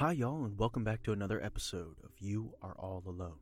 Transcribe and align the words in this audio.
Hi, 0.00 0.12
y'all, 0.12 0.46
and 0.46 0.58
welcome 0.58 0.82
back 0.82 1.02
to 1.02 1.12
another 1.12 1.44
episode 1.44 1.96
of 2.02 2.12
You 2.18 2.54
Are 2.62 2.74
All 2.78 3.02
Alone. 3.04 3.36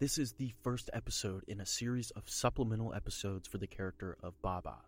This 0.00 0.18
is 0.18 0.32
the 0.32 0.52
first 0.64 0.90
episode 0.92 1.44
in 1.46 1.60
a 1.60 1.64
series 1.64 2.10
of 2.16 2.28
supplemental 2.28 2.92
episodes 2.92 3.46
for 3.46 3.58
the 3.58 3.68
character 3.68 4.18
of 4.20 4.34
Baba. 4.42 4.78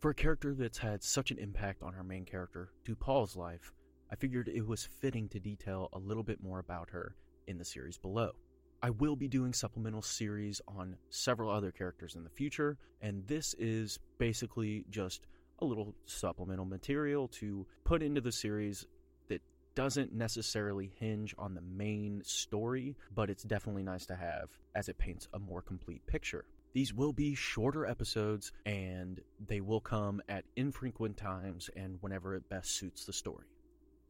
For 0.00 0.10
a 0.10 0.14
character 0.14 0.52
that's 0.52 0.76
had 0.76 1.02
such 1.02 1.30
an 1.30 1.38
impact 1.38 1.82
on 1.82 1.94
our 1.94 2.02
main 2.02 2.26
character, 2.26 2.72
Dupal's 2.84 3.36
life, 3.36 3.72
I 4.12 4.16
figured 4.16 4.48
it 4.48 4.66
was 4.66 4.86
fitting 5.00 5.30
to 5.30 5.40
detail 5.40 5.88
a 5.94 5.98
little 5.98 6.22
bit 6.22 6.42
more 6.42 6.58
about 6.58 6.90
her 6.90 7.16
in 7.46 7.56
the 7.56 7.64
series 7.64 7.96
below. 7.96 8.32
I 8.82 8.90
will 8.90 9.16
be 9.16 9.28
doing 9.28 9.54
supplemental 9.54 10.02
series 10.02 10.60
on 10.68 10.94
several 11.08 11.50
other 11.50 11.70
characters 11.70 12.16
in 12.16 12.22
the 12.22 12.28
future, 12.28 12.76
and 13.00 13.26
this 13.26 13.54
is 13.58 13.98
basically 14.18 14.84
just 14.90 15.26
a 15.60 15.64
little 15.64 15.94
supplemental 16.04 16.66
material 16.66 17.28
to 17.28 17.66
put 17.84 18.02
into 18.02 18.20
the 18.20 18.32
series 18.32 18.86
doesn't 19.80 20.12
necessarily 20.12 20.92
hinge 21.00 21.34
on 21.38 21.54
the 21.54 21.62
main 21.62 22.20
story, 22.22 22.94
but 23.14 23.30
it's 23.30 23.44
definitely 23.44 23.82
nice 23.82 24.04
to 24.04 24.14
have 24.14 24.50
as 24.74 24.90
it 24.90 24.98
paints 24.98 25.26
a 25.32 25.38
more 25.38 25.62
complete 25.62 26.06
picture. 26.06 26.44
These 26.74 26.92
will 26.92 27.14
be 27.14 27.34
shorter 27.34 27.86
episodes 27.86 28.52
and 28.66 29.22
they 29.48 29.62
will 29.62 29.80
come 29.80 30.20
at 30.28 30.44
infrequent 30.54 31.16
times 31.16 31.70
and 31.74 31.96
whenever 32.02 32.34
it 32.34 32.46
best 32.50 32.76
suits 32.76 33.06
the 33.06 33.14
story. 33.14 33.46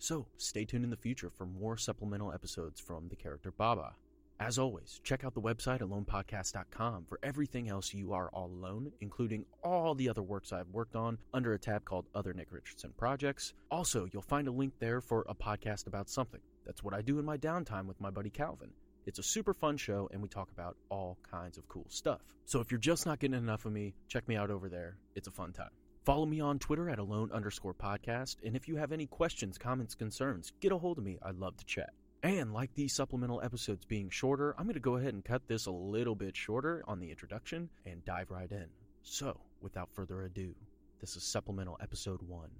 So, 0.00 0.26
stay 0.38 0.64
tuned 0.64 0.82
in 0.82 0.91
the 0.91 0.97
future 0.97 1.30
for 1.30 1.47
more 1.47 1.76
supplemental 1.76 2.32
episodes 2.32 2.80
from 2.80 3.06
the 3.09 3.14
character 3.14 3.53
Baba. 3.53 3.94
As 4.41 4.59
always, 4.59 5.03
check 5.05 5.23
out 5.23 5.34
the 5.34 5.41
website 5.43 5.81
alonepodcast.com 5.81 7.05
for 7.05 7.19
everything 7.23 7.69
else 7.69 7.93
you 7.93 8.15
are 8.15 8.31
all 8.31 8.47
alone, 8.47 8.91
including 9.03 9.45
all 9.62 9.95
the 9.95 10.09
other 10.09 10.23
works 10.23 10.51
I've 10.51 10.71
worked 10.71 10.97
on 10.97 11.19
under 11.34 11.53
a 11.53 11.59
tab 11.59 11.84
called 11.84 12.06
Other 12.15 12.33
Nick 12.33 12.51
Richardson 12.51 12.95
Projects. 12.97 13.53
Also, 13.71 14.09
you'll 14.11 14.23
find 14.23 14.49
a 14.49 14.51
link 14.51 14.73
there 14.78 15.03
for 15.03 15.27
a 15.28 15.34
podcast 15.34 15.87
about 15.87 16.09
something. 16.09 16.41
That's 16.65 16.83
what 16.83 16.95
I 16.95 17.03
do 17.03 17.19
in 17.19 17.27
my 17.27 17.37
downtime 17.37 17.84
with 17.84 18.01
my 18.01 18.09
buddy 18.09 18.31
Calvin. 18.31 18.71
It's 19.05 19.19
a 19.19 19.23
super 19.23 19.53
fun 19.53 19.77
show, 19.77 20.09
and 20.11 20.23
we 20.23 20.28
talk 20.31 20.51
about 20.51 20.75
all 20.89 21.19
kinds 21.31 21.59
of 21.59 21.69
cool 21.69 21.87
stuff. 21.91 22.22
So 22.47 22.61
if 22.61 22.71
you're 22.71 22.81
just 22.81 23.05
not 23.05 23.19
getting 23.19 23.37
enough 23.37 23.67
of 23.67 23.72
me, 23.72 23.93
check 24.09 24.27
me 24.27 24.37
out 24.37 24.51
over 24.51 24.71
there. 24.71 24.97
It's 25.15 25.28
a 25.28 25.33
fun 25.33 25.53
time. 25.53 25.71
Follow 26.07 26.25
me 26.25 26.41
on 26.41 26.59
Twitter 26.59 26.89
at 26.89 26.99
alone 26.99 27.31
underscore 27.31 27.75
podcast, 27.75 28.37
and 28.43 28.57
if 28.57 28.69
you 28.69 28.77
have 28.77 28.91
any 28.91 29.05
questions, 29.05 29.59
comments, 29.59 29.95
concerns, 29.95 30.55
get 30.61 30.72
a 30.72 30.78
hold 30.78 30.97
of 30.97 31.05
me. 31.05 31.19
I'd 31.22 31.37
love 31.37 31.59
to 31.59 31.65
chat. 31.67 31.91
And 32.22 32.53
like 32.53 32.75
these 32.75 32.94
supplemental 32.94 33.41
episodes 33.42 33.86
being 33.86 34.10
shorter, 34.10 34.54
I'm 34.58 34.64
going 34.64 34.75
to 34.75 34.81
go 34.81 34.97
ahead 34.97 35.14
and 35.14 35.25
cut 35.25 35.48
this 35.48 35.66
a 35.66 35.70
little 35.70 36.14
bit 36.14 36.36
shorter 36.36 36.84
on 36.86 37.00
the 37.00 37.10
introduction 37.10 37.70
and 37.86 38.04
dive 38.04 38.31
right 38.31 38.50
in. 38.50 38.66
So, 39.03 39.41
without 39.62 39.88
further 39.94 40.22
ado, 40.22 40.54
this 41.00 41.16
is 41.16 41.22
supplemental 41.22 41.78
episode 41.80 42.20
1 42.20 42.50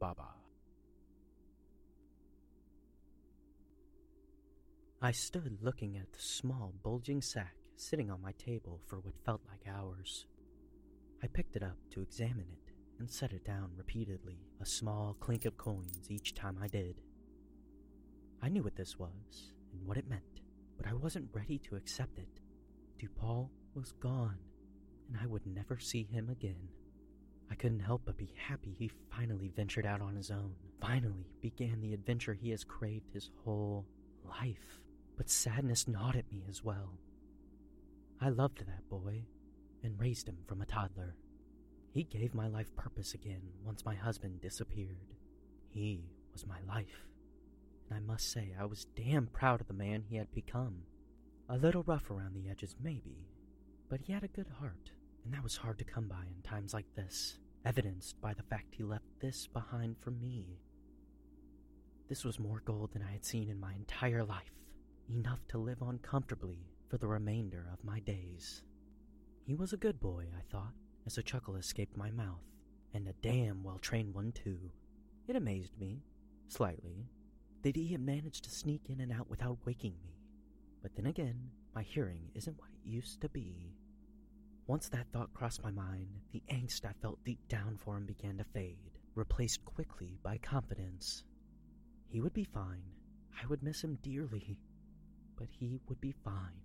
Baba. 0.00 0.28
I 5.02 5.12
stood 5.12 5.58
looking 5.60 5.96
at 5.98 6.12
the 6.12 6.18
small, 6.18 6.72
bulging 6.82 7.20
sack 7.20 7.54
sitting 7.76 8.10
on 8.10 8.22
my 8.22 8.32
table 8.32 8.80
for 8.86 8.98
what 8.98 9.14
felt 9.24 9.42
like 9.48 9.72
hours. 9.72 10.26
I 11.22 11.26
picked 11.26 11.56
it 11.56 11.62
up 11.62 11.76
to 11.90 12.00
examine 12.00 12.46
it 12.50 12.72
and 12.98 13.10
set 13.10 13.32
it 13.32 13.44
down 13.44 13.70
repeatedly, 13.76 14.40
a 14.60 14.66
small 14.66 15.16
clink 15.20 15.44
of 15.44 15.56
coins 15.56 16.10
each 16.10 16.34
time 16.34 16.58
I 16.60 16.66
did. 16.68 17.00
I 18.42 18.48
knew 18.48 18.62
what 18.62 18.76
this 18.76 18.98
was 18.98 19.52
and 19.72 19.86
what 19.86 19.96
it 19.96 20.08
meant, 20.08 20.40
but 20.76 20.86
I 20.86 20.94
wasn't 20.94 21.28
ready 21.32 21.58
to 21.58 21.76
accept 21.76 22.18
it. 22.18 22.40
Dupal 22.98 23.50
was 23.74 23.92
gone, 23.92 24.38
and 25.08 25.18
I 25.20 25.26
would 25.26 25.46
never 25.46 25.78
see 25.78 26.04
him 26.04 26.28
again. 26.30 26.68
I 27.50 27.54
couldn't 27.54 27.80
help 27.80 28.02
but 28.04 28.16
be 28.16 28.34
happy 28.36 28.74
he 28.78 28.90
finally 29.10 29.48
ventured 29.54 29.86
out 29.86 30.00
on 30.00 30.14
his 30.14 30.30
own, 30.30 30.54
finally 30.80 31.26
began 31.40 31.80
the 31.80 31.94
adventure 31.94 32.34
he 32.34 32.50
has 32.50 32.62
craved 32.62 33.12
his 33.12 33.30
whole 33.44 33.86
life. 34.24 34.80
But 35.16 35.30
sadness 35.30 35.88
gnawed 35.88 36.14
at 36.14 36.30
me 36.30 36.44
as 36.48 36.62
well. 36.62 36.92
I 38.20 38.28
loved 38.28 38.58
that 38.58 38.88
boy 38.88 39.24
and 39.82 39.98
raised 39.98 40.28
him 40.28 40.38
from 40.46 40.60
a 40.60 40.66
toddler. 40.66 41.16
He 41.92 42.04
gave 42.04 42.34
my 42.34 42.46
life 42.46 42.74
purpose 42.76 43.14
again 43.14 43.42
once 43.64 43.84
my 43.84 43.94
husband 43.94 44.40
disappeared. 44.40 45.14
He 45.70 46.04
was 46.32 46.46
my 46.46 46.60
life 46.68 47.08
and 47.88 47.96
I 47.96 48.00
must 48.00 48.30
say 48.30 48.54
I 48.58 48.64
was 48.64 48.86
damn 48.96 49.26
proud 49.26 49.60
of 49.60 49.68
the 49.68 49.74
man 49.74 50.02
he 50.02 50.16
had 50.16 50.32
become. 50.32 50.82
A 51.48 51.56
little 51.56 51.82
rough 51.82 52.10
around 52.10 52.34
the 52.34 52.50
edges, 52.50 52.76
maybe, 52.82 53.28
but 53.88 54.00
he 54.02 54.12
had 54.12 54.24
a 54.24 54.28
good 54.28 54.48
heart, 54.60 54.90
and 55.24 55.32
that 55.32 55.42
was 55.42 55.56
hard 55.56 55.78
to 55.78 55.84
come 55.84 56.08
by 56.08 56.24
in 56.34 56.42
times 56.42 56.74
like 56.74 56.94
this, 56.94 57.38
evidenced 57.64 58.20
by 58.20 58.34
the 58.34 58.42
fact 58.42 58.74
he 58.74 58.82
left 58.82 59.06
this 59.20 59.46
behind 59.46 59.96
for 59.98 60.10
me. 60.10 60.58
This 62.08 62.24
was 62.24 62.38
more 62.38 62.62
gold 62.64 62.92
than 62.92 63.02
I 63.02 63.12
had 63.12 63.24
seen 63.24 63.48
in 63.48 63.60
my 63.60 63.74
entire 63.74 64.24
life, 64.24 64.52
enough 65.10 65.40
to 65.48 65.58
live 65.58 65.82
on 65.82 65.98
comfortably 65.98 66.66
for 66.88 66.98
the 66.98 67.06
remainder 67.06 67.66
of 67.72 67.84
my 67.84 68.00
days. 68.00 68.62
He 69.46 69.54
was 69.54 69.72
a 69.72 69.78
good 69.78 70.00
boy, 70.00 70.26
I 70.36 70.42
thought, 70.50 70.74
as 71.06 71.16
a 71.16 71.22
chuckle 71.22 71.56
escaped 71.56 71.96
my 71.96 72.10
mouth, 72.10 72.44
and 72.92 73.08
a 73.08 73.14
damn 73.22 73.62
well 73.62 73.78
trained 73.78 74.14
one, 74.14 74.32
too. 74.32 74.58
It 75.26 75.36
amazed 75.36 75.78
me, 75.78 76.02
slightly, 76.48 77.06
that 77.62 77.76
he 77.76 77.88
had 77.88 78.00
managed 78.00 78.44
to 78.44 78.50
sneak 78.50 78.82
in 78.88 79.00
and 79.00 79.12
out 79.12 79.28
without 79.28 79.58
waking 79.64 79.94
me. 80.02 80.14
But 80.82 80.94
then 80.94 81.06
again, 81.06 81.50
my 81.74 81.82
hearing 81.82 82.30
isn't 82.34 82.58
what 82.58 82.70
it 82.70 82.88
used 82.88 83.20
to 83.20 83.28
be. 83.28 83.74
Once 84.66 84.88
that 84.88 85.10
thought 85.12 85.32
crossed 85.34 85.62
my 85.62 85.70
mind, 85.70 86.08
the 86.32 86.42
angst 86.50 86.84
I 86.84 86.92
felt 87.00 87.24
deep 87.24 87.40
down 87.48 87.78
for 87.78 87.96
him 87.96 88.06
began 88.06 88.38
to 88.38 88.44
fade, 88.44 88.98
replaced 89.14 89.64
quickly 89.64 90.18
by 90.22 90.38
confidence. 90.38 91.24
He 92.08 92.20
would 92.20 92.34
be 92.34 92.44
fine. 92.44 92.84
I 93.42 93.46
would 93.46 93.62
miss 93.62 93.82
him 93.82 93.98
dearly. 94.02 94.58
But 95.36 95.48
he 95.50 95.80
would 95.88 96.00
be 96.00 96.12
fine. 96.12 96.60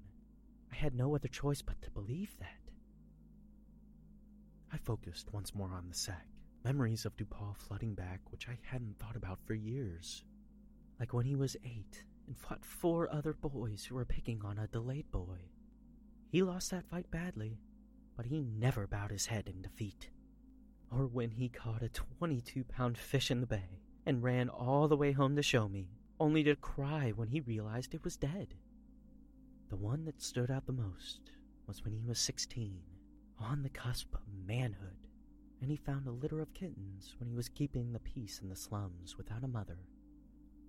I 0.72 0.76
had 0.76 0.96
no 0.96 1.16
other 1.16 1.28
choice 1.28 1.62
but 1.62 1.82
to 1.82 1.92
believe 1.92 2.36
that. 2.40 2.72
I 4.72 4.78
focused 4.78 5.32
once 5.32 5.54
more 5.54 5.72
on 5.74 5.88
the 5.88 5.96
sack, 5.96 6.28
memories 6.64 7.06
of 7.06 7.16
Dupal 7.16 7.56
flooding 7.56 7.94
back, 7.94 8.20
which 8.32 8.50
I 8.50 8.58
hadn't 8.64 8.98
thought 9.00 9.16
about 9.16 9.40
for 9.46 9.54
years 9.54 10.24
like 11.00 11.14
when 11.14 11.26
he 11.26 11.36
was 11.36 11.58
eight 11.64 12.04
and 12.28 12.38
fought 12.38 12.66
four 12.66 13.12
other 13.12 13.34
boys 13.34 13.86
who 13.86 13.96
were 13.96 14.06
picking 14.06 14.42
on 14.44 14.58
a 14.58 14.68
delayed 14.68 15.12
boy. 15.12 15.50
He 16.30 16.42
lost 16.42 16.72
that 16.72 16.90
fight 16.90 17.12
badly, 17.12 17.60
but 18.16 18.26
he 18.26 18.42
never 18.42 18.88
bowed 18.88 19.12
his 19.12 19.28
head 19.28 19.48
in 19.48 19.62
defeat. 19.62 20.10
Or 20.92 21.06
when 21.08 21.32
he 21.32 21.50
caught 21.50 21.84
a 21.84 21.90
22 21.90 22.64
pound 22.64 22.98
fish 22.98 23.32
in 23.32 23.42
the 23.42 23.48
bay 23.48 23.82
and 24.06 24.24
ran 24.24 24.50
all 24.50 24.88
the 24.88 24.98
way 24.98 25.12
home 25.12 25.36
to 25.36 25.44
show 25.44 25.68
me, 25.68 25.90
only 26.20 26.44
to 26.44 26.56
cry 26.56 27.12
when 27.12 27.28
he 27.28 27.40
realized 27.40 27.94
it 27.94 28.04
was 28.04 28.18
dead. 28.18 28.56
The 29.70 29.76
one 29.76 30.06
that 30.06 30.22
stood 30.22 30.52
out 30.52 30.66
the 30.66 30.74
most 30.74 31.32
was 31.68 31.84
when 31.84 31.94
he 31.94 32.04
was 32.06 32.20
16, 32.20 32.80
on 33.40 33.64
the 33.64 33.70
cusp 33.70 34.14
of 34.14 34.22
manhood, 34.46 35.08
and 35.62 35.70
he 35.70 35.78
found 35.78 36.08
a 36.08 36.12
litter 36.12 36.42
of 36.42 36.54
kittens 36.54 37.16
when 37.20 37.28
he 37.28 37.36
was 37.36 37.50
keeping 37.50 37.92
the 37.92 38.00
peace 38.00 38.40
in 38.42 38.50
the 38.50 38.56
slums 38.56 39.18
without 39.18 39.44
a 39.44 39.48
mother. 39.48 39.80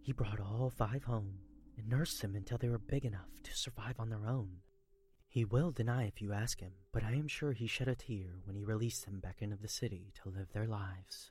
He 0.05 0.13
brought 0.13 0.39
all 0.39 0.69
five 0.69 1.03
home 1.05 1.39
and 1.79 1.89
nursed 1.89 2.21
them 2.21 2.37
until 2.37 2.59
they 2.59 2.69
were 2.69 2.77
big 2.77 3.07
enough 3.07 3.43
to 3.43 3.57
survive 3.57 3.99
on 3.99 4.11
their 4.11 4.27
own. 4.27 4.51
He 5.29 5.47
will 5.47 5.71
deny 5.71 6.05
if 6.05 6.21
you 6.21 6.35
ask 6.35 6.61
him, 6.61 6.73
but 6.93 7.03
I 7.03 7.13
am 7.13 7.27
sure 7.27 7.53
he 7.53 7.67
shed 7.67 7.89
a 7.89 7.95
tear 7.95 8.35
when 8.45 8.55
he 8.55 8.67
released 8.67 9.07
them 9.07 9.19
back 9.19 9.41
into 9.41 9.57
the 9.57 9.67
city 9.67 10.13
to 10.23 10.29
live 10.29 10.53
their 10.53 10.67
lives. 10.67 11.31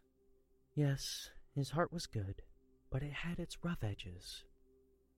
Yes, 0.73 1.29
his 1.53 1.69
heart 1.69 1.93
was 1.93 2.07
good, 2.07 2.41
but 2.89 3.03
it 3.03 3.13
had 3.13 3.37
its 3.37 3.63
rough 3.63 3.83
edges. 3.83 4.43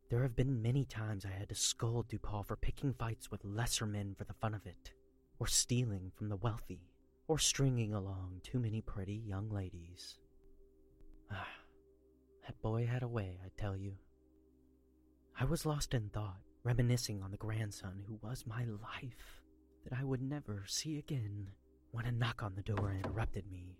There 0.09 0.23
have 0.23 0.35
been 0.35 0.61
many 0.61 0.83
times 0.83 1.25
I 1.25 1.29
had 1.29 1.47
to 1.47 1.55
scold 1.55 2.09
DuPaul 2.09 2.45
for 2.45 2.57
picking 2.57 2.93
fights 2.93 3.31
with 3.31 3.45
lesser 3.45 3.85
men 3.85 4.15
for 4.17 4.25
the 4.25 4.33
fun 4.33 4.53
of 4.53 4.65
it, 4.65 4.91
or 5.39 5.47
stealing 5.47 6.11
from 6.13 6.27
the 6.27 6.35
wealthy, 6.35 6.91
or 7.29 7.39
stringing 7.39 7.93
along 7.93 8.41
too 8.43 8.59
many 8.59 8.81
pretty 8.81 9.23
young 9.25 9.49
ladies. 9.49 10.19
Ah, 11.31 11.47
that 12.45 12.61
boy 12.61 12.85
had 12.85 13.03
a 13.03 13.07
way, 13.07 13.39
I 13.43 13.49
tell 13.57 13.75
you. 13.75 13.93
I 15.39 15.45
was 15.45 15.65
lost 15.65 15.93
in 15.93 16.09
thought, 16.09 16.39
reminiscing 16.63 17.21
on 17.21 17.31
the 17.31 17.37
grandson 17.37 18.03
who 18.07 18.19
was 18.21 18.45
my 18.47 18.65
life, 18.65 19.41
that 19.83 19.97
I 19.97 20.03
would 20.03 20.21
never 20.21 20.63
see 20.67 20.97
again, 20.97 21.49
when 21.91 22.05
a 22.05 22.11
knock 22.11 22.43
on 22.43 22.55
the 22.55 22.61
door 22.61 22.93
interrupted 22.95 23.51
me. 23.51 23.77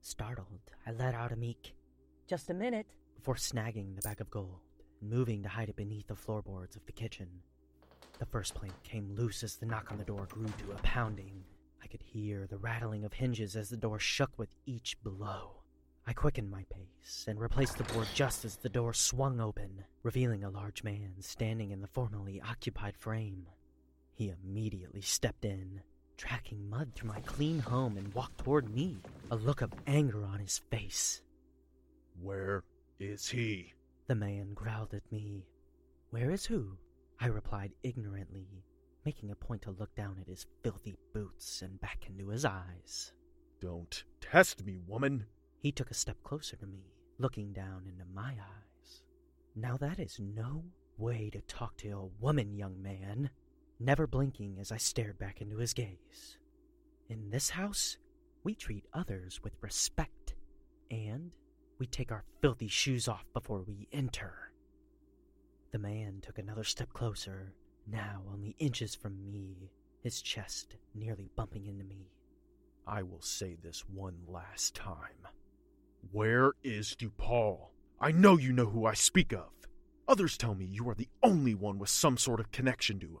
Startled, 0.00 0.70
I 0.86 0.92
let 0.92 1.14
out 1.14 1.32
a 1.32 1.36
meek, 1.36 1.74
Just 2.28 2.50
a 2.50 2.54
minute, 2.54 2.86
before 3.14 3.34
snagging 3.34 3.94
the 3.94 4.02
bag 4.02 4.20
of 4.20 4.30
gold 4.30 4.60
and 5.00 5.10
moving 5.10 5.42
to 5.42 5.48
hide 5.48 5.68
it 5.68 5.76
beneath 5.76 6.06
the 6.06 6.16
floorboards 6.16 6.76
of 6.76 6.86
the 6.86 6.92
kitchen. 6.92 7.28
The 8.18 8.26
first 8.26 8.54
plank 8.54 8.74
came 8.84 9.14
loose 9.14 9.42
as 9.42 9.56
the 9.56 9.66
knock 9.66 9.90
on 9.90 9.98
the 9.98 10.04
door 10.04 10.26
grew 10.26 10.46
to 10.46 10.72
a 10.72 10.82
pounding. 10.82 11.44
I 11.82 11.88
could 11.88 12.02
hear 12.02 12.46
the 12.46 12.58
rattling 12.58 13.04
of 13.04 13.12
hinges 13.12 13.56
as 13.56 13.70
the 13.70 13.76
door 13.76 13.98
shook 13.98 14.30
with 14.38 14.54
each 14.66 14.96
blow. 15.02 15.61
I 16.06 16.12
quickened 16.12 16.50
my 16.50 16.64
pace 16.68 17.26
and 17.28 17.40
replaced 17.40 17.78
the 17.78 17.84
board 17.84 18.08
just 18.12 18.44
as 18.44 18.56
the 18.56 18.68
door 18.68 18.92
swung 18.92 19.40
open, 19.40 19.84
revealing 20.02 20.42
a 20.42 20.50
large 20.50 20.82
man 20.82 21.14
standing 21.20 21.70
in 21.70 21.80
the 21.80 21.86
formerly 21.86 22.40
occupied 22.40 22.96
frame. 22.96 23.46
He 24.12 24.30
immediately 24.30 25.00
stepped 25.00 25.44
in, 25.44 25.80
tracking 26.16 26.68
mud 26.68 26.92
through 26.94 27.08
my 27.08 27.20
clean 27.20 27.60
home, 27.60 27.96
and 27.96 28.12
walked 28.14 28.38
toward 28.38 28.74
me, 28.74 28.98
a 29.30 29.36
look 29.36 29.62
of 29.62 29.72
anger 29.86 30.24
on 30.24 30.40
his 30.40 30.58
face. 30.70 31.22
Where 32.20 32.64
is 32.98 33.28
he? 33.28 33.72
The 34.08 34.14
man 34.16 34.54
growled 34.54 34.94
at 34.94 35.10
me. 35.10 35.46
Where 36.10 36.30
is 36.30 36.44
who? 36.44 36.76
I 37.20 37.26
replied 37.26 37.72
ignorantly, 37.84 38.48
making 39.04 39.30
a 39.30 39.36
point 39.36 39.62
to 39.62 39.70
look 39.70 39.94
down 39.94 40.18
at 40.20 40.28
his 40.28 40.46
filthy 40.62 40.96
boots 41.14 41.62
and 41.62 41.80
back 41.80 42.06
into 42.08 42.28
his 42.28 42.44
eyes. 42.44 43.12
Don't 43.60 44.02
test 44.20 44.64
me, 44.64 44.78
woman. 44.86 45.26
He 45.62 45.70
took 45.70 45.92
a 45.92 45.94
step 45.94 46.16
closer 46.24 46.56
to 46.56 46.66
me, 46.66 46.92
looking 47.18 47.52
down 47.52 47.86
into 47.86 48.04
my 48.12 48.32
eyes. 48.32 49.02
Now 49.54 49.76
that 49.76 50.00
is 50.00 50.18
no 50.20 50.64
way 50.98 51.30
to 51.30 51.40
talk 51.42 51.76
to 51.78 51.88
a 51.90 52.22
woman, 52.22 52.56
young 52.56 52.82
man, 52.82 53.30
never 53.78 54.08
blinking 54.08 54.58
as 54.58 54.72
I 54.72 54.76
stared 54.76 55.18
back 55.18 55.40
into 55.40 55.58
his 55.58 55.72
gaze. 55.72 56.36
In 57.08 57.30
this 57.30 57.50
house, 57.50 57.96
we 58.42 58.56
treat 58.56 58.86
others 58.92 59.40
with 59.44 59.52
respect, 59.60 60.34
and 60.90 61.30
we 61.78 61.86
take 61.86 62.10
our 62.10 62.24
filthy 62.40 62.68
shoes 62.68 63.06
off 63.06 63.24
before 63.32 63.62
we 63.62 63.86
enter. 63.92 64.52
The 65.70 65.78
man 65.78 66.18
took 66.22 66.38
another 66.38 66.64
step 66.64 66.92
closer, 66.92 67.54
now 67.86 68.22
only 68.32 68.56
inches 68.58 68.96
from 68.96 69.30
me, 69.30 69.70
his 70.02 70.20
chest 70.20 70.74
nearly 70.92 71.30
bumping 71.36 71.66
into 71.66 71.84
me. 71.84 72.10
I 72.84 73.04
will 73.04 73.22
say 73.22 73.56
this 73.62 73.84
one 73.88 74.18
last 74.26 74.74
time. 74.74 75.28
Where 76.10 76.52
is 76.62 76.96
DuPaul? 76.98 77.68
I 78.00 78.12
know 78.12 78.36
you 78.36 78.52
know 78.52 78.66
who 78.66 78.84
I 78.84 78.94
speak 78.94 79.32
of. 79.32 79.50
Others 80.08 80.36
tell 80.36 80.54
me 80.54 80.66
you 80.66 80.88
are 80.88 80.94
the 80.94 81.08
only 81.22 81.54
one 81.54 81.78
with 81.78 81.88
some 81.88 82.18
sort 82.18 82.40
of 82.40 82.50
connection 82.50 82.98
to 83.00 83.06
him. 83.06 83.20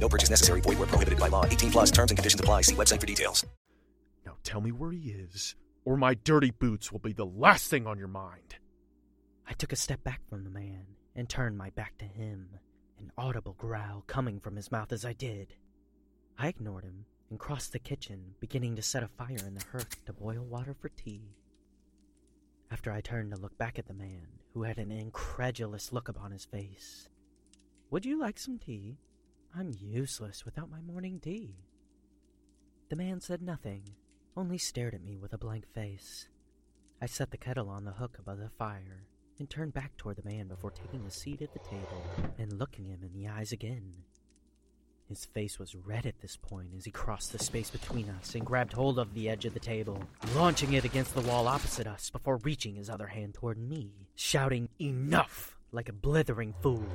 No 0.00 0.08
purchase 0.08 0.30
necessary. 0.30 0.60
Void 0.62 0.78
where 0.78 0.88
prohibited 0.88 1.20
by 1.20 1.28
law. 1.28 1.44
18 1.44 1.70
plus 1.70 1.90
terms 1.90 2.10
and 2.10 2.18
conditions 2.18 2.40
apply. 2.40 2.62
See 2.62 2.74
website 2.74 3.00
for 3.00 3.06
details. 3.06 3.44
Now 4.24 4.36
tell 4.42 4.60
me 4.60 4.72
where 4.72 4.92
he 4.92 5.10
is, 5.10 5.54
or 5.84 5.96
my 5.96 6.14
dirty 6.14 6.50
boots 6.50 6.90
will 6.90 6.98
be 6.98 7.12
the 7.12 7.26
last 7.26 7.68
thing 7.68 7.86
on 7.86 7.98
your 7.98 8.08
mind. 8.08 8.56
I 9.48 9.52
took 9.52 9.72
a 9.72 9.76
step 9.76 10.02
back 10.04 10.20
from 10.28 10.44
the 10.44 10.50
man 10.50 10.86
and 11.14 11.28
turned 11.28 11.58
my 11.58 11.70
back 11.70 11.98
to 11.98 12.04
him, 12.04 12.48
an 12.98 13.10
audible 13.18 13.54
growl 13.58 14.04
coming 14.06 14.40
from 14.40 14.56
his 14.56 14.70
mouth 14.70 14.92
as 14.92 15.04
I 15.04 15.12
did. 15.12 15.54
I 16.38 16.48
ignored 16.48 16.84
him 16.84 17.04
and 17.28 17.38
crossed 17.38 17.72
the 17.72 17.78
kitchen, 17.78 18.34
beginning 18.40 18.76
to 18.76 18.82
set 18.82 19.02
a 19.02 19.08
fire 19.08 19.46
in 19.46 19.54
the 19.54 19.64
hearth 19.72 20.04
to 20.06 20.12
boil 20.12 20.44
water 20.44 20.74
for 20.78 20.88
tea. 20.90 21.36
After 22.70 22.92
I 22.92 23.00
turned 23.00 23.32
to 23.32 23.40
look 23.40 23.58
back 23.58 23.78
at 23.78 23.86
the 23.86 23.94
man, 23.94 24.26
who 24.54 24.62
had 24.62 24.78
an 24.78 24.92
incredulous 24.92 25.92
look 25.92 26.08
upon 26.08 26.30
his 26.30 26.44
face. 26.44 27.08
Would 27.90 28.06
you 28.06 28.18
like 28.18 28.38
some 28.38 28.58
tea? 28.58 28.98
I'm 29.56 29.72
useless 29.80 30.44
without 30.44 30.70
my 30.70 30.80
morning 30.80 31.18
tea. 31.20 31.56
The 32.88 32.96
man 32.96 33.20
said 33.20 33.42
nothing, 33.42 33.82
only 34.36 34.58
stared 34.58 34.94
at 34.94 35.02
me 35.02 35.16
with 35.16 35.32
a 35.32 35.38
blank 35.38 35.66
face. 35.74 36.28
I 37.02 37.06
set 37.06 37.30
the 37.30 37.36
kettle 37.36 37.68
on 37.68 37.84
the 37.84 37.92
hook 37.92 38.16
above 38.18 38.38
the 38.38 38.50
fire 38.58 39.06
and 39.38 39.50
turned 39.50 39.74
back 39.74 39.96
toward 39.96 40.16
the 40.16 40.28
man 40.28 40.48
before 40.48 40.70
taking 40.70 41.04
a 41.04 41.10
seat 41.10 41.42
at 41.42 41.52
the 41.52 41.58
table 41.60 42.04
and 42.38 42.58
looking 42.58 42.86
him 42.86 43.00
in 43.02 43.12
the 43.12 43.28
eyes 43.28 43.52
again. 43.52 43.92
His 45.08 45.24
face 45.24 45.58
was 45.58 45.74
red 45.74 46.06
at 46.06 46.20
this 46.20 46.36
point 46.36 46.68
as 46.76 46.84
he 46.84 46.92
crossed 46.92 47.32
the 47.32 47.38
space 47.40 47.70
between 47.70 48.08
us 48.08 48.36
and 48.36 48.46
grabbed 48.46 48.72
hold 48.72 48.98
of 49.00 49.12
the 49.14 49.28
edge 49.28 49.44
of 49.44 49.54
the 49.54 49.60
table, 49.60 50.00
launching 50.36 50.74
it 50.74 50.84
against 50.84 51.14
the 51.14 51.22
wall 51.22 51.48
opposite 51.48 51.88
us 51.88 52.10
before 52.10 52.36
reaching 52.44 52.76
his 52.76 52.88
other 52.88 53.08
hand 53.08 53.34
toward 53.34 53.58
me, 53.58 53.90
shouting, 54.14 54.68
Enough! 54.80 55.56
like 55.72 55.88
a 55.88 55.92
blithering 55.92 56.54
fool. 56.60 56.86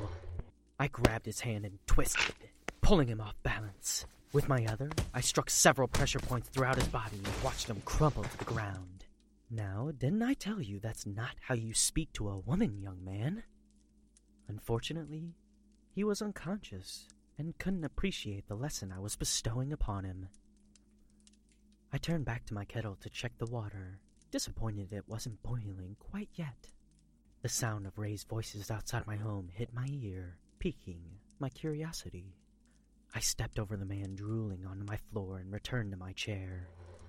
I 0.77 0.88
grabbed 0.88 1.25
his 1.25 1.39
hand 1.39 1.65
and 1.65 1.79
twisted, 1.88 2.36
it, 2.41 2.72
pulling 2.82 3.08
him 3.08 3.22
off 3.22 3.36
balance. 3.44 4.05
With 4.34 4.50
my 4.50 4.65
other, 4.65 4.89
I 5.13 5.22
struck 5.22 5.50
several 5.50 5.88
pressure 5.88 6.20
points 6.20 6.50
throughout 6.50 6.75
his 6.75 6.88
body 6.89 7.15
and 7.15 7.44
watched 7.44 7.70
him 7.70 7.82
crumple 7.86 8.24
to 8.24 8.38
the 8.38 8.44
ground. 8.44 9.05
Now, 9.50 9.91
didn't 9.98 10.24
I 10.24 10.34
tell 10.34 10.62
you 10.62 10.79
that's 10.79 11.05
not 11.05 11.36
how 11.39 11.55
you 11.55 11.74
speak 11.74 12.12
to 12.13 12.27
a 12.27 12.39
woman, 12.39 12.82
young 12.82 13.05
man? 13.05 13.44
Unfortunately, 14.50 15.36
he 15.94 16.03
was 16.03 16.22
unconscious 16.22 17.08
and 17.38 17.58
couldn't 17.58 17.86
appreciate 17.86 18.48
the 18.48 18.55
lesson 18.55 18.91
I 18.91 19.00
was 19.00 19.15
bestowing 19.15 19.72
upon 19.72 20.03
him. 20.03 20.27
I 21.94 21.98
turned 21.98 22.25
back 22.25 22.46
to 22.48 22.53
my 22.53 22.65
kettle 22.65 22.98
to 23.00 23.10
check 23.10 23.38
the 23.38 23.46
water, 23.46 24.00
disappointed 24.29 24.91
it 24.91 25.08
wasn't 25.08 25.41
boiling 25.41 25.96
quite 26.00 26.29
yet. 26.34 26.67
The 27.41 27.50
sound 27.50 27.88
of 27.88 27.98
raised 27.98 28.27
voices 28.27 28.70
outside 28.70 29.08
my 29.08 29.15
home 29.15 29.50
hit 29.53 29.74
my 29.74 29.88
ear, 29.89 30.38
piquing 30.59 31.01
my 31.39 31.50
curiosity. 31.50 32.35
I 33.13 33.19
stepped 33.19 33.59
over 33.59 33.77
the 33.77 33.85
man 33.85 34.15
drooling 34.15 34.65
on 34.65 34.85
my 34.85 34.97
floor 35.12 35.38
and 35.38 35.51
returned 35.51 35.91
to 35.91 35.97
my 35.97 36.12
chair, 36.13 36.67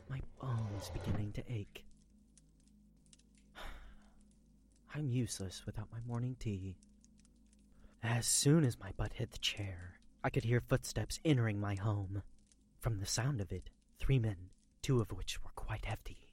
my 0.08 0.20
bones 0.40 0.90
beginning 0.92 1.32
to 1.32 1.52
ache. 1.52 1.84
I'm 4.94 5.08
useless 5.08 5.64
without 5.66 5.88
my 5.92 6.00
morning 6.06 6.36
tea. 6.38 6.76
As 8.02 8.26
soon 8.26 8.64
as 8.64 8.78
my 8.78 8.92
butt 8.96 9.14
hit 9.14 9.32
the 9.32 9.38
chair, 9.38 9.98
I 10.22 10.30
could 10.30 10.44
hear 10.44 10.60
footsteps 10.60 11.20
entering 11.24 11.60
my 11.60 11.74
home. 11.74 12.22
From 12.80 13.00
the 13.00 13.06
sound 13.06 13.40
of 13.40 13.50
it, 13.52 13.70
three 13.98 14.18
men, 14.18 14.50
two 14.82 15.00
of 15.00 15.10
which 15.12 15.42
were 15.42 15.50
quite 15.56 15.84
hefty. 15.86 16.25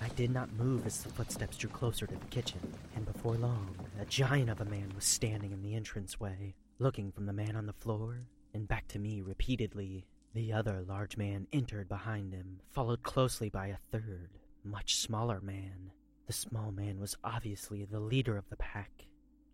I 0.00 0.08
did 0.10 0.30
not 0.30 0.52
move 0.52 0.86
as 0.86 1.02
the 1.02 1.08
footsteps 1.08 1.56
drew 1.56 1.70
closer 1.70 2.06
to 2.06 2.14
the 2.14 2.26
kitchen, 2.26 2.60
and 2.94 3.04
before 3.04 3.34
long, 3.36 3.74
a 4.00 4.04
giant 4.04 4.50
of 4.50 4.60
a 4.60 4.64
man 4.64 4.92
was 4.94 5.04
standing 5.04 5.52
in 5.52 5.62
the 5.62 5.74
entranceway, 5.74 6.54
looking 6.78 7.10
from 7.10 7.26
the 7.26 7.32
man 7.32 7.56
on 7.56 7.66
the 7.66 7.72
floor 7.72 8.22
and 8.54 8.68
back 8.68 8.86
to 8.88 8.98
me 8.98 9.20
repeatedly. 9.20 10.06
The 10.34 10.52
other 10.52 10.84
large 10.86 11.16
man 11.16 11.46
entered 11.52 11.88
behind 11.88 12.32
him, 12.32 12.60
followed 12.70 13.02
closely 13.02 13.48
by 13.48 13.68
a 13.68 13.76
third, 13.90 14.30
much 14.62 14.96
smaller 14.96 15.40
man. 15.40 15.90
The 16.26 16.32
small 16.32 16.70
man 16.70 17.00
was 17.00 17.16
obviously 17.24 17.84
the 17.84 18.00
leader 18.00 18.36
of 18.36 18.48
the 18.50 18.56
pack, 18.56 19.06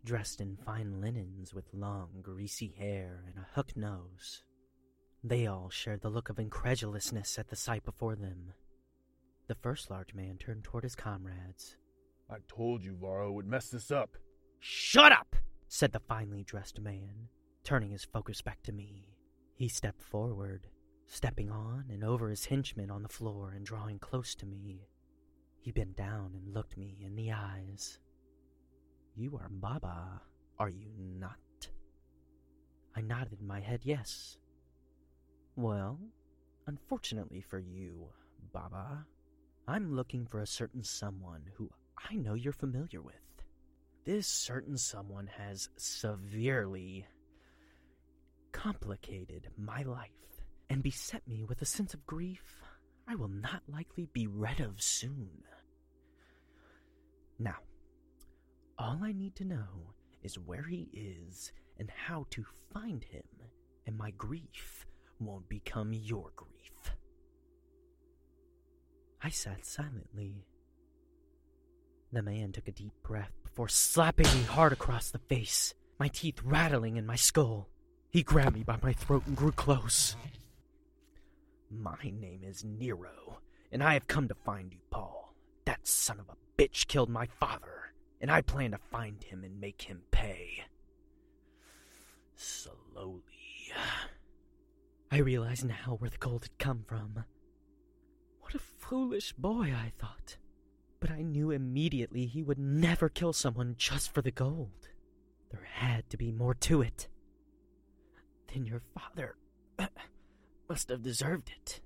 dressed 0.05 0.41
in 0.41 0.59
fine 0.67 1.01
linens 1.01 1.55
with 1.55 1.73
long, 1.73 2.09
greasy 2.23 2.75
hair 2.77 3.25
and 3.27 3.39
a 3.39 3.49
hook 3.55 3.77
nose. 3.77 4.43
They 5.23 5.47
all 5.47 5.71
shared 5.71 6.03
the 6.03 6.11
look 6.11 6.29
of 6.29 6.39
incredulousness 6.39 7.39
at 7.39 7.49
the 7.49 7.57
sight 7.57 7.85
before 7.85 8.17
them. 8.17 8.53
The 9.47 9.55
first 9.55 9.91
large 9.91 10.15
man 10.15 10.39
turned 10.39 10.65
toward 10.65 10.85
his 10.85 10.97
comrades. 10.97 11.77
I 12.31 12.37
told 12.49 12.83
you 12.83 12.97
Varro 12.97 13.33
would 13.33 13.47
mess 13.47 13.69
this 13.69 13.91
up. 13.91 14.17
Shut 14.61 15.13
up! 15.13 15.37
said 15.69 15.93
the 15.93 16.01
finely 16.01 16.45
dressed 16.45 16.81
man, 16.81 17.29
turning 17.65 17.91
his 17.91 18.05
focus 18.05 18.41
back 18.41 18.63
to 18.63 18.73
me. 18.73 19.17
He 19.55 19.69
stepped 19.69 20.03
forward, 20.03 20.69
stepping 21.07 21.51
on 21.51 21.87
and 21.91 22.03
over 22.03 22.31
his 22.31 22.47
henchmen 22.47 22.91
on 22.91 23.03
the 23.03 23.09
floor 23.09 23.53
and 23.55 23.67
drawing 23.67 23.99
close 23.99 24.35
to 24.37 24.47
me. 24.47 24.89
He 25.61 25.73
bent 25.73 25.97
down 25.97 26.33
and 26.35 26.55
looked 26.55 26.77
me 26.79 27.03
in 27.05 27.15
the 27.15 27.33
eyes. 27.33 27.99
You 29.15 29.37
are 29.37 29.49
Baba, 29.51 30.23
are 30.59 30.69
you 30.69 30.91
not? 30.97 31.39
I 32.97 33.01
nodded 33.01 33.43
my 33.43 33.61
head 33.61 33.81
yes. 33.83 34.39
Well, 35.57 35.99
unfortunately 36.67 37.41
for 37.43 37.59
you, 37.59 38.09
Baba, 38.53 39.07
I'm 39.67 39.95
looking 39.95 40.27
for 40.27 40.41
a 40.41 40.47
certain 40.47 40.83
someone 40.83 41.43
who 41.55 41.71
I 42.11 42.17
know 42.17 42.35
you're 42.35 42.53
familiar 42.53 43.01
with. 43.01 43.15
This 44.05 44.27
certain 44.27 44.77
someone 44.77 45.27
has 45.39 45.71
severely 45.77 47.07
complicated 48.53 49.49
my 49.57 49.83
life 49.83 50.11
and 50.69 50.83
beset 50.83 51.27
me 51.27 51.45
with 51.45 51.63
a 51.63 51.67
sense 51.67 51.95
of 51.95 52.07
grief 52.07 52.63
I 53.07 53.15
will 53.15 53.29
not 53.29 53.63
likely 53.69 54.09
be 54.13 54.27
rid 54.27 54.61
of 54.61 54.83
soon. 54.83 55.29
Now, 57.39 57.57
all 58.79 58.99
I 59.03 59.13
need 59.13 59.35
to 59.37 59.45
know 59.45 59.95
is 60.23 60.39
where 60.39 60.65
he 60.65 60.89
is 60.93 61.53
and 61.79 61.91
how 61.91 62.27
to 62.31 62.45
find 62.73 63.05
him, 63.05 63.25
and 63.87 63.97
my 63.97 64.11
grief 64.13 64.87
won't 65.21 65.49
become 65.49 65.93
your 65.93 66.31
grief. 66.35 66.84
I 69.25 69.31
sat 69.31 69.65
silently. 69.65 70.45
The 72.13 72.23
man 72.23 72.53
took 72.53 72.69
a 72.69 72.73
deep 72.73 72.93
breath 73.03 73.33
before 73.43 73.69
slapping 73.69 74.27
me 74.27 74.43
hard 74.43 74.75
across 74.75 75.11
the 75.11 75.19
face, 75.19 75.73
my 75.99 76.09
teeth 76.09 76.43
rattling 76.45 76.99
in 76.99 77.07
my 77.07 77.17
skull. 77.17 77.71
He 78.11 78.23
grabbed 78.23 78.55
me 78.55 78.65
by 78.65 78.79
my 78.83 78.93
throat 78.93 79.23
and 79.27 79.35
grew 79.35 79.51
close. 79.51 80.15
My 81.71 81.97
name 82.03 82.43
is 82.45 82.65
Nero, 82.65 83.39
and 83.73 83.83
I 83.83 83.95
have 83.95 84.07
come 84.07 84.29
to 84.29 84.35
find 84.35 84.71
you, 84.71 84.81
Paul. 84.91 85.35
That 85.65 85.89
son 85.89 86.21
of 86.21 86.29
a 86.29 86.63
bitch 86.63 86.87
killed 86.87 87.09
my 87.09 87.25
father, 87.25 87.95
and 88.21 88.31
I 88.31 88.43
plan 88.43 88.73
to 88.73 88.79
find 88.79 89.25
him 89.25 89.43
and 89.43 89.59
make 89.59 89.81
him 89.81 90.03
pay. 90.11 90.65
Slowly. 92.37 93.23
I 95.11 95.17
realize 95.17 95.65
now 95.65 95.97
where 95.99 96.11
the 96.11 96.19
gold 96.19 96.43
had 96.43 96.59
come 96.59 96.85
from. 96.87 97.25
What 98.45 98.55
a 98.55 98.59
foolish 98.59 99.33
boy, 99.33 99.75
I 99.75 99.91
thought. 99.99 100.37
But 101.01 101.11
I 101.11 101.23
knew 101.23 101.51
immediately 101.51 102.27
he 102.27 102.43
would 102.43 102.59
never 102.59 103.09
kill 103.09 103.33
someone 103.33 103.75
just 103.79 104.13
for 104.13 104.21
the 104.21 104.31
gold. 104.31 104.89
There 105.51 105.67
had 105.73 106.09
to 106.11 106.19
be 106.19 106.31
more 106.31 106.53
to 106.55 106.83
it. 106.83 107.09
Then 108.53 108.67
your 108.67 108.83
father 108.95 109.37
must 110.69 110.91
have 110.91 111.03
deserved 111.03 111.51
it. 111.51 111.81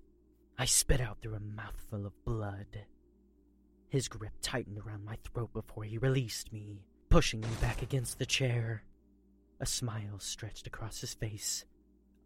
I 0.58 0.64
spit 0.64 1.00
out 1.00 1.18
through 1.22 1.36
a 1.36 1.40
mouthful 1.40 2.04
of 2.04 2.24
blood. 2.24 2.84
His 3.88 4.08
grip 4.08 4.32
tightened 4.42 4.78
around 4.78 5.04
my 5.04 5.16
throat 5.22 5.52
before 5.52 5.84
he 5.84 5.98
released 5.98 6.52
me, 6.52 6.82
pushing 7.08 7.40
me 7.40 7.48
back 7.60 7.82
against 7.82 8.18
the 8.18 8.26
chair. 8.26 8.82
A 9.60 9.66
smile 9.66 10.18
stretched 10.18 10.66
across 10.66 11.00
his 11.00 11.14
face. 11.14 11.64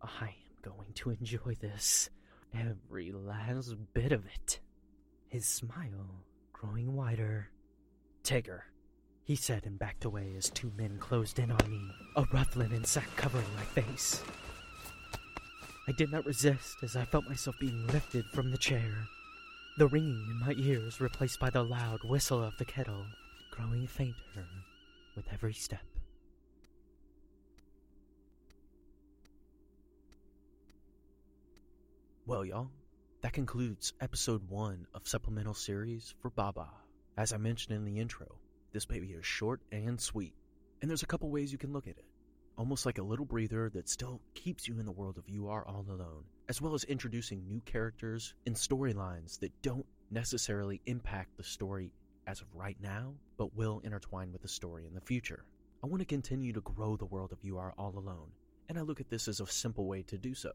I 0.03 0.29
am 0.29 0.57
going 0.62 0.93
to 0.95 1.11
enjoy 1.11 1.55
this, 1.61 2.09
every 2.55 3.13
last 3.13 3.75
bit 3.95 4.13
of 4.13 4.25
it. 4.27 4.61
His 5.29 5.47
smile 5.47 6.25
growing 6.53 6.95
wider. 6.95 7.49
Tigger, 8.23 8.61
he 9.25 9.35
said 9.35 9.67
and 9.67 9.79
backed 9.79 10.05
away 10.05 10.35
as 10.37 10.49
two 10.49 10.71
men 10.77 10.97
closed 10.99 11.41
in 11.41 11.51
on 11.51 11.71
me, 11.71 11.91
a 12.15 12.25
rough 12.33 12.55
linen 12.55 12.85
sack 12.85 13.09
covering 13.17 13.47
my 13.57 13.65
face. 13.65 14.23
I 15.89 15.93
did 15.93 16.13
not 16.13 16.25
resist 16.25 16.77
as 16.85 16.95
I 16.95 17.05
felt 17.05 17.29
myself 17.29 17.57
being 17.59 17.87
lifted 17.89 18.25
from 18.27 18.53
the 18.53 18.59
chair, 18.59 18.93
the 19.77 19.89
ringing 19.89 20.25
in 20.31 20.39
my 20.39 20.55
ears 20.57 21.01
replaced 21.01 21.41
by 21.41 21.51
the 21.51 21.65
loud 21.65 21.99
whistle 22.05 22.45
of 22.45 22.57
the 22.59 22.65
kettle, 22.65 23.07
growing 23.51 23.89
fainter 23.89 24.47
with 25.17 25.27
every 25.33 25.55
step. 25.55 25.81
Well, 32.33 32.47
y'all, 32.47 32.71
that 33.21 33.35
concludes 33.35 33.93
episode 34.01 34.49
one 34.49 34.87
of 34.95 35.07
Supplemental 35.07 35.53
Series 35.53 36.15
for 36.23 36.31
Baba. 36.31 36.67
As 37.19 37.35
I 37.35 37.37
mentioned 37.37 37.77
in 37.77 37.85
the 37.85 38.01
intro, 38.01 38.27
this 38.73 38.87
baby 38.87 39.09
is 39.09 39.27
short 39.27 39.61
and 39.71 40.01
sweet, 40.01 40.33
and 40.81 40.89
there's 40.89 41.03
a 41.03 41.07
couple 41.07 41.29
ways 41.29 41.53
you 41.53 41.59
can 41.59 41.75
look 41.75 41.87
at 41.89 41.99
it. 41.99 42.07
Almost 42.57 42.87
like 42.87 42.97
a 42.97 43.03
little 43.03 43.27
breather 43.27 43.69
that 43.75 43.87
still 43.87 44.23
keeps 44.33 44.67
you 44.67 44.81
in 44.81 44.87
the 44.87 44.93
world 44.93 45.19
of 45.19 45.29
You 45.29 45.49
Are 45.49 45.69
All 45.69 45.85
Alone, 45.87 46.25
as 46.49 46.59
well 46.59 46.73
as 46.73 46.85
introducing 46.85 47.47
new 47.47 47.61
characters 47.67 48.33
and 48.47 48.57
storylines 48.57 49.39
that 49.41 49.53
don't 49.61 49.85
necessarily 50.11 50.81
impact 50.87 51.37
the 51.37 51.45
story 51.45 51.93
as 52.27 52.41
of 52.41 52.47
right 52.55 52.79
now, 52.81 53.12
but 53.37 53.55
will 53.55 53.83
intertwine 53.85 54.33
with 54.33 54.41
the 54.41 54.49
story 54.49 54.87
in 54.87 54.95
the 54.95 55.03
future. 55.03 55.45
I 55.85 55.87
want 55.87 56.01
to 56.01 56.07
continue 56.07 56.55
to 56.55 56.62
grow 56.62 56.97
the 56.97 57.05
world 57.05 57.33
of 57.33 57.45
You 57.45 57.59
Are 57.59 57.75
All 57.77 57.93
Alone, 57.99 58.31
and 58.71 58.79
I 58.79 58.81
look 58.81 59.01
at 59.01 59.11
this 59.11 59.29
as 59.29 59.41
a 59.41 59.47
simple 59.47 59.85
way 59.85 60.01
to 60.05 60.17
do 60.17 60.33
so. 60.33 60.51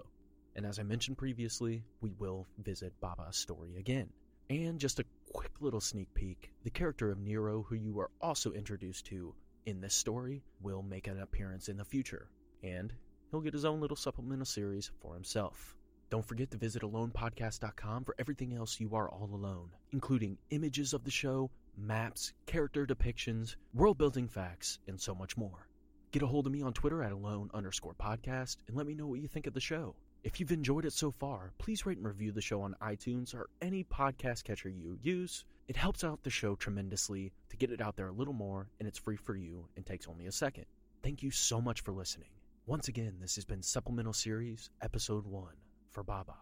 And 0.57 0.65
as 0.65 0.79
I 0.79 0.83
mentioned 0.83 1.19
previously, 1.19 1.83
we 2.01 2.11
will 2.17 2.47
visit 2.57 2.99
Baba's 2.99 3.37
story 3.37 3.77
again. 3.77 4.09
And 4.49 4.79
just 4.79 4.99
a 4.99 5.05
quick 5.31 5.51
little 5.61 5.79
sneak 5.79 6.11
peek 6.15 6.51
the 6.63 6.71
character 6.71 7.11
of 7.11 7.19
Nero, 7.19 7.61
who 7.61 7.75
you 7.75 7.99
are 7.99 8.09
also 8.19 8.53
introduced 8.53 9.05
to 9.05 9.35
in 9.67 9.81
this 9.81 9.93
story, 9.93 10.41
will 10.61 10.81
make 10.81 11.05
an 11.05 11.19
appearance 11.19 11.69
in 11.69 11.77
the 11.77 11.85
future. 11.85 12.27
And 12.63 12.91
he'll 13.29 13.41
get 13.41 13.53
his 13.53 13.65
own 13.65 13.81
little 13.81 13.95
supplemental 13.95 14.47
series 14.47 14.89
for 14.99 15.13
himself. 15.13 15.75
Don't 16.09 16.25
forget 16.25 16.49
to 16.49 16.57
visit 16.57 16.81
alonepodcast.com 16.81 18.05
for 18.05 18.15
everything 18.17 18.55
else 18.55 18.79
you 18.79 18.95
are 18.95 19.09
all 19.09 19.29
alone, 19.31 19.69
including 19.91 20.39
images 20.49 20.93
of 20.93 21.03
the 21.03 21.11
show, 21.11 21.51
maps, 21.77 22.33
character 22.47 22.87
depictions, 22.87 23.57
world 23.75 23.99
building 23.99 24.27
facts, 24.27 24.79
and 24.87 24.99
so 24.99 25.13
much 25.13 25.37
more. 25.37 25.67
Get 26.11 26.23
a 26.23 26.27
hold 26.27 26.47
of 26.47 26.53
me 26.53 26.63
on 26.63 26.73
Twitter 26.73 27.03
at 27.03 27.11
alone 27.11 27.51
underscore 27.53 27.93
podcast 27.93 28.57
and 28.67 28.75
let 28.75 28.87
me 28.87 28.95
know 28.95 29.05
what 29.05 29.19
you 29.19 29.27
think 29.27 29.45
of 29.45 29.53
the 29.53 29.59
show. 29.59 29.93
If 30.27 30.41
you've 30.41 30.51
enjoyed 30.51 30.83
it 30.83 30.91
so 30.91 31.09
far, 31.09 31.53
please 31.57 31.85
rate 31.85 31.99
and 31.99 32.05
review 32.05 32.33
the 32.33 32.41
show 32.41 32.61
on 32.61 32.75
iTunes 32.81 33.33
or 33.33 33.47
any 33.61 33.85
podcast 33.85 34.43
catcher 34.43 34.67
you 34.67 34.99
use. 35.01 35.45
It 35.69 35.77
helps 35.77 36.03
out 36.03 36.21
the 36.21 36.29
show 36.29 36.55
tremendously 36.55 37.31
to 37.47 37.55
get 37.55 37.71
it 37.71 37.79
out 37.79 37.95
there 37.95 38.09
a 38.09 38.11
little 38.11 38.33
more, 38.33 38.67
and 38.77 38.89
it's 38.89 38.99
free 38.99 39.15
for 39.15 39.37
you 39.37 39.69
and 39.77 39.85
takes 39.85 40.05
only 40.05 40.25
a 40.25 40.31
second. 40.33 40.65
Thank 41.01 41.23
you 41.23 41.31
so 41.31 41.61
much 41.61 41.79
for 41.79 41.93
listening. 41.93 42.27
Once 42.65 42.89
again, 42.89 43.15
this 43.21 43.35
has 43.35 43.45
been 43.45 43.63
Supplemental 43.63 44.11
Series, 44.11 44.69
Episode 44.81 45.25
1 45.25 45.53
for 45.91 46.03
Baba, 46.03 46.35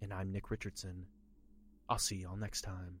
and 0.00 0.14
I'm 0.14 0.30
Nick 0.30 0.52
Richardson. 0.52 1.04
I'll 1.88 1.98
see 1.98 2.18
y'all 2.18 2.36
next 2.36 2.60
time. 2.60 3.00